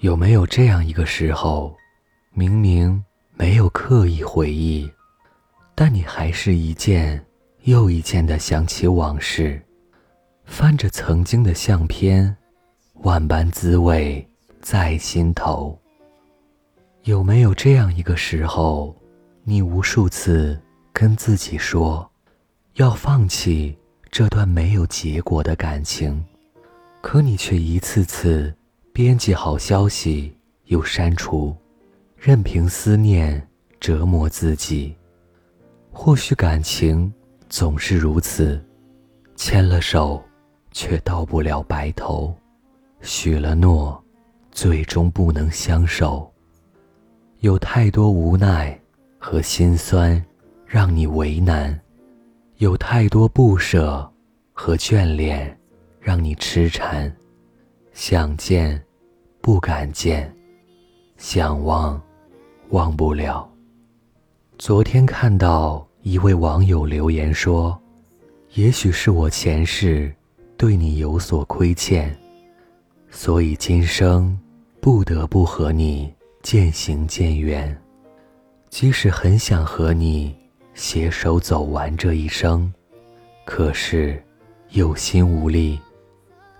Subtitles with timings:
[0.00, 1.76] 有没有这样一个时候，
[2.32, 4.90] 明明没有刻意回忆，
[5.74, 7.22] 但你还是一件
[7.64, 9.60] 又一件的想起往事，
[10.46, 12.34] 翻着曾经的相片，
[13.02, 14.26] 万般滋味
[14.62, 15.78] 在心头。
[17.02, 18.96] 有没有这样一个时候，
[19.44, 20.58] 你无数次
[20.94, 22.10] 跟自己说，
[22.76, 23.76] 要放弃
[24.10, 26.24] 这段没有结果的感情，
[27.02, 28.54] 可你却一次次。
[28.92, 31.56] 编辑好消息又删除，
[32.16, 33.46] 任凭思念
[33.78, 34.94] 折磨自己。
[35.92, 37.12] 或许感情
[37.48, 38.62] 总是如此，
[39.36, 40.22] 牵了手
[40.72, 42.34] 却到不了白头，
[43.00, 44.02] 许了诺，
[44.50, 46.30] 最终不能相守。
[47.38, 48.78] 有太多无奈
[49.18, 50.22] 和心酸，
[50.66, 51.72] 让你为难；
[52.56, 54.12] 有太多不舍
[54.52, 55.58] 和眷恋，
[56.00, 57.10] 让你痴缠。
[58.02, 58.82] 想见，
[59.42, 60.24] 不敢见；
[61.18, 62.00] 想忘，
[62.70, 63.46] 忘不了。
[64.56, 67.78] 昨天看到一位网友留言说
[68.56, 70.10] ：“也许是我前世
[70.56, 72.16] 对你有所亏欠，
[73.10, 74.36] 所以今生
[74.80, 76.10] 不得不和你
[76.42, 77.78] 渐行渐远。
[78.70, 80.34] 即使很想和你
[80.72, 82.72] 携手走完这一生，
[83.44, 84.24] 可是
[84.70, 85.78] 有心无力。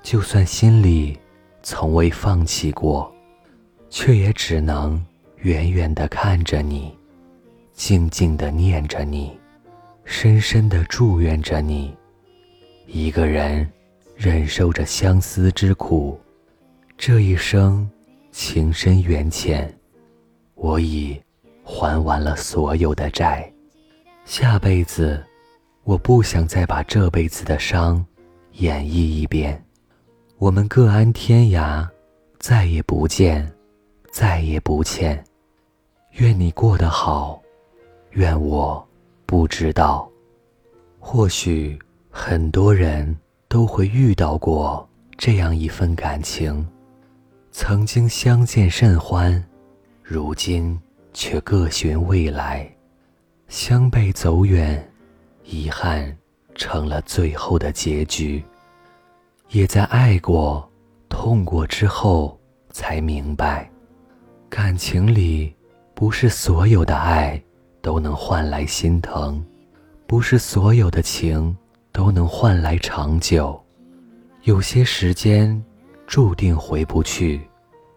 [0.03, 1.19] 就算心里……”
[1.63, 3.13] 从未放弃过，
[3.89, 5.03] 却也只能
[5.39, 6.97] 远远地看着你，
[7.73, 9.39] 静静地念着你，
[10.05, 11.95] 深深地祝愿着你。
[12.87, 13.71] 一个人
[14.17, 16.19] 忍受着相思之苦，
[16.97, 17.89] 这一生
[18.33, 19.73] 情深缘浅，
[20.55, 21.21] 我已
[21.63, 23.51] 还完了所有的债。
[24.25, 25.23] 下辈子，
[25.85, 28.05] 我不想再把这辈子的伤
[28.53, 29.63] 演绎一遍。
[30.41, 31.87] 我们各安天涯，
[32.39, 33.47] 再也不见，
[34.11, 35.23] 再也不欠。
[36.13, 37.39] 愿你过得好，
[38.13, 38.83] 愿我
[39.27, 40.11] 不知道。
[40.99, 41.79] 或许
[42.09, 43.15] 很多人
[43.49, 44.89] 都会遇到过
[45.19, 46.67] 这样一份感情，
[47.53, 49.45] 曾经相见甚欢，
[50.03, 50.81] 如今
[51.13, 52.67] 却各寻未来，
[53.49, 54.91] 相背走远，
[55.45, 56.17] 遗憾
[56.55, 58.43] 成了最后的结局。
[59.53, 60.71] 也在爱过、
[61.09, 62.39] 痛过之后，
[62.71, 63.69] 才明白，
[64.49, 65.53] 感情里
[65.93, 67.43] 不是所有的爱
[67.83, 69.45] 都能换来心疼，
[70.07, 71.57] 不是所有的情
[71.91, 73.61] 都能换来长久。
[74.45, 75.61] 有些时间
[76.07, 77.41] 注定回不去，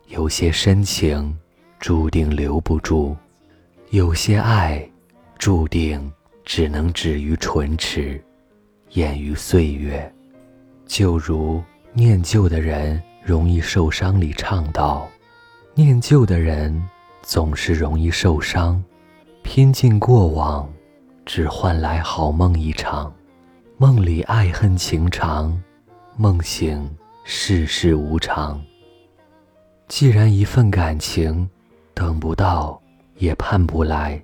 [0.07, 1.37] 有些深情
[1.79, 3.15] 注定留不住，
[3.91, 4.83] 有些爱
[5.37, 6.11] 注定
[6.43, 8.19] 只能止于唇齿，
[8.93, 10.11] 掩于岁月。
[10.93, 11.59] 就如
[11.91, 15.09] 念旧的人容易受伤里唱道
[15.73, 16.87] ：“念旧的人
[17.23, 18.79] 总是容易受伤，
[19.41, 20.71] 拼尽过往，
[21.25, 23.11] 只换来好梦一场。
[23.77, 25.59] 梦里爱恨情长，
[26.15, 26.87] 梦醒
[27.23, 28.61] 世事无常。
[29.87, 31.49] 既然一份感情
[31.95, 32.79] 等不到
[33.17, 34.23] 也盼不来，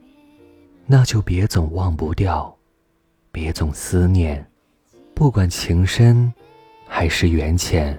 [0.86, 2.56] 那就别总忘不掉，
[3.32, 4.48] 别总思念，
[5.16, 6.32] 不管情深。”
[7.00, 7.98] 还是缘浅，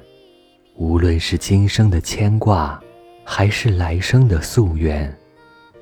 [0.77, 2.79] 无论是今生的牵挂，
[3.25, 5.11] 还是来生的夙愿，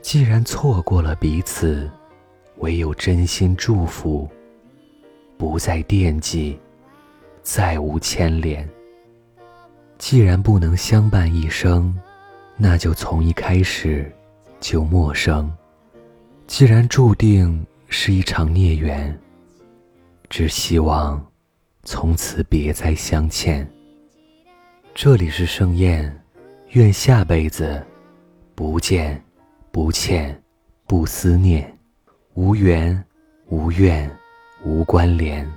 [0.01, 1.91] 既然错过了彼此，
[2.59, 4.29] 唯有真心祝福，
[5.37, 6.61] 不再惦记，
[7.43, 8.65] 再无牵连。
[9.99, 11.93] 既然不能相伴一生，
[12.56, 14.09] 那就从一开始
[14.61, 15.53] 就陌生。
[16.47, 19.12] 既然注定是一场孽缘，
[20.31, 21.21] 只希望。
[21.91, 23.66] 从此别再相欠。
[24.94, 26.22] 这里是盛宴，
[26.72, 27.82] 愿下辈子
[28.54, 29.25] 不见、
[29.72, 30.38] 不欠、
[30.87, 31.78] 不思念，
[32.34, 33.03] 无缘、
[33.47, 34.10] 无怨、
[34.62, 35.50] 无关联，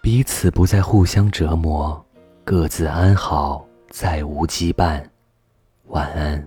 [0.00, 2.06] 彼此不再互相折磨，
[2.44, 5.02] 各自安好，再无羁绊。
[5.88, 6.46] 晚安。